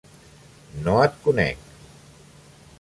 No 0.87 0.95
et 1.03 1.21
conec. 1.27 1.71